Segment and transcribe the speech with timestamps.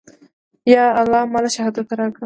[0.73, 2.19] يا الله ما له شهادت راکه.